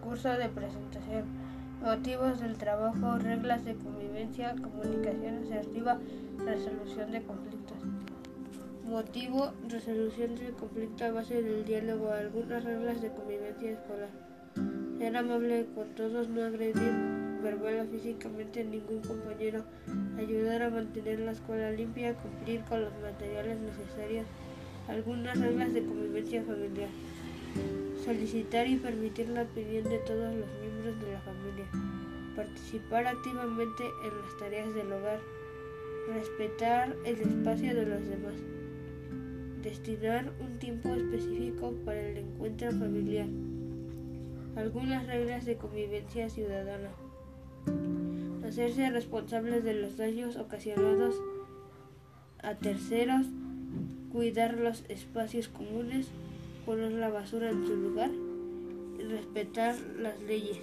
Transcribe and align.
discurso 0.00 0.30
de 0.30 0.48
presentación, 0.48 1.24
motivos 1.82 2.40
del 2.40 2.56
trabajo, 2.56 3.18
reglas 3.18 3.66
de 3.66 3.74
convivencia, 3.74 4.54
comunicación 4.54 5.44
asertiva, 5.44 5.98
resolución 6.38 7.12
de 7.12 7.22
conflictos. 7.22 7.76
Motivo, 8.86 9.52
resolución 9.68 10.36
del 10.36 10.54
conflicto 10.54 11.04
a 11.04 11.12
base 11.12 11.42
del 11.42 11.66
diálogo, 11.66 12.10
algunas 12.12 12.64
reglas 12.64 13.02
de 13.02 13.10
convivencia 13.10 13.72
escolar. 13.72 14.08
Ser 14.96 15.16
amable 15.18 15.66
con 15.74 15.88
todos, 15.94 16.30
no 16.30 16.44
agredir 16.44 16.94
verbal 17.42 17.80
o 17.80 17.84
físicamente 17.90 18.62
a 18.62 18.64
ningún 18.64 19.02
compañero, 19.02 19.64
ayudar 20.18 20.62
a 20.62 20.70
mantener 20.70 21.20
la 21.20 21.32
escuela 21.32 21.70
limpia, 21.72 22.14
cumplir 22.14 22.62
con 22.62 22.80
los 22.80 22.92
materiales 23.02 23.58
necesarios, 23.60 24.24
algunas 24.88 25.38
reglas 25.38 25.74
de 25.74 25.84
convivencia 25.84 26.42
familiar. 26.42 26.88
Solicitar 28.04 28.66
y 28.66 28.76
permitir 28.76 29.28
la 29.28 29.42
opinión 29.42 29.84
de 29.84 29.98
todos 29.98 30.34
los 30.34 30.48
miembros 30.60 31.00
de 31.00 31.12
la 31.12 31.20
familia. 31.20 31.66
Participar 32.34 33.06
activamente 33.06 33.84
en 34.04 34.18
las 34.22 34.38
tareas 34.38 34.74
del 34.74 34.92
hogar. 34.92 35.20
Respetar 36.12 36.96
el 37.04 37.20
espacio 37.20 37.74
de 37.74 37.86
los 37.86 38.08
demás. 38.08 38.34
Destinar 39.62 40.32
un 40.40 40.58
tiempo 40.58 40.94
específico 40.94 41.74
para 41.84 42.00
el 42.00 42.16
encuentro 42.16 42.70
familiar. 42.70 43.28
Algunas 44.56 45.06
reglas 45.06 45.44
de 45.44 45.56
convivencia 45.56 46.30
ciudadana. 46.30 46.90
Hacerse 48.46 48.90
responsables 48.90 49.62
de 49.62 49.74
los 49.74 49.96
daños 49.96 50.36
ocasionados 50.36 51.14
a 52.42 52.54
terceros. 52.54 53.26
Cuidar 54.10 54.54
los 54.54 54.84
espacios 54.88 55.48
comunes. 55.48 56.08
Poner 56.70 56.92
la 56.92 57.08
basura 57.08 57.50
en 57.50 57.66
su 57.66 57.74
lugar. 57.74 58.12
Y 58.96 59.02
respetar 59.02 59.74
las 59.98 60.22
leyes. 60.22 60.60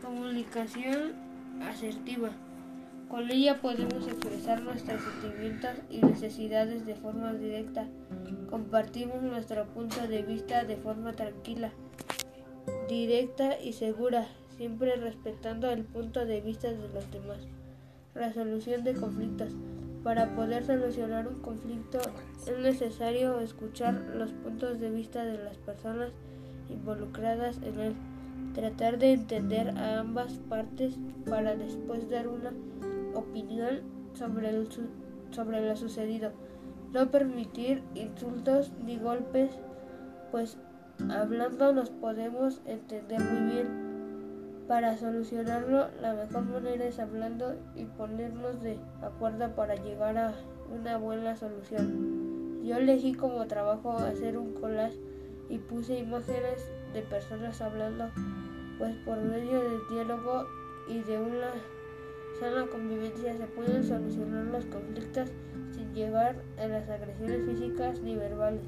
Comunicación 0.00 1.14
asertiva. 1.62 2.30
Con 3.08 3.28
ella 3.28 3.60
podemos 3.60 4.06
expresar 4.06 4.62
nuestros 4.62 5.02
sentimientos 5.02 5.78
y 5.90 6.00
necesidades 6.00 6.86
de 6.86 6.94
forma 6.94 7.32
directa. 7.32 7.88
Compartimos 8.48 9.20
nuestro 9.20 9.66
punto 9.74 10.06
de 10.06 10.22
vista 10.22 10.62
de 10.62 10.76
forma 10.76 11.12
tranquila, 11.14 11.72
directa 12.88 13.60
y 13.60 13.72
segura, 13.72 14.28
siempre 14.56 14.94
respetando 14.94 15.68
el 15.72 15.82
punto 15.82 16.24
de 16.24 16.40
vista 16.40 16.68
de 16.68 16.88
los 16.88 17.10
demás. 17.10 17.40
Resolución 18.14 18.84
de 18.84 18.94
conflictos. 18.94 19.56
Para 20.10 20.34
poder 20.34 20.66
solucionar 20.66 21.28
un 21.28 21.38
conflicto 21.38 22.00
es 22.44 22.58
necesario 22.58 23.38
escuchar 23.38 23.94
los 24.16 24.32
puntos 24.32 24.80
de 24.80 24.90
vista 24.90 25.24
de 25.24 25.38
las 25.38 25.56
personas 25.58 26.10
involucradas 26.68 27.58
en 27.62 27.78
él, 27.78 27.94
tratar 28.52 28.98
de 28.98 29.12
entender 29.12 29.68
a 29.78 30.00
ambas 30.00 30.32
partes 30.48 30.96
para 31.28 31.54
después 31.54 32.10
dar 32.10 32.26
una 32.26 32.50
opinión 33.14 33.82
sobre, 34.14 34.50
sobre 35.30 35.64
lo 35.64 35.76
sucedido. 35.76 36.32
No 36.92 37.08
permitir 37.12 37.84
insultos 37.94 38.72
ni 38.84 38.98
golpes, 38.98 39.52
pues 40.32 40.58
hablando 41.08 41.72
nos 41.72 41.90
podemos 41.90 42.62
entender 42.66 43.20
muy 43.20 43.52
bien. 43.52 43.99
Para 44.70 44.96
solucionarlo, 44.96 45.88
la 46.00 46.14
mejor 46.14 46.44
manera 46.44 46.84
es 46.84 47.00
hablando 47.00 47.56
y 47.74 47.86
ponernos 47.86 48.62
de 48.62 48.78
acuerdo 49.02 49.52
para 49.56 49.74
llegar 49.74 50.16
a 50.16 50.32
una 50.72 50.96
buena 50.96 51.34
solución. 51.34 52.62
Yo 52.62 52.76
elegí 52.76 53.14
como 53.14 53.48
trabajo 53.48 53.98
hacer 53.98 54.38
un 54.38 54.54
collage 54.54 54.96
y 55.48 55.58
puse 55.58 55.98
imágenes 55.98 56.70
de 56.94 57.02
personas 57.02 57.60
hablando, 57.60 58.10
pues 58.78 58.94
por 59.04 59.18
medio 59.18 59.60
del 59.60 59.80
diálogo 59.90 60.46
y 60.86 61.00
de 61.00 61.18
una 61.18 61.50
sana 62.38 62.64
convivencia 62.68 63.36
se 63.36 63.46
pueden 63.48 63.82
solucionar 63.82 64.44
los 64.44 64.66
conflictos 64.66 65.30
sin 65.72 65.92
llegar 65.94 66.36
a 66.60 66.68
las 66.68 66.88
agresiones 66.88 67.44
físicas 67.44 68.00
ni 68.02 68.14
verbales. 68.14 68.62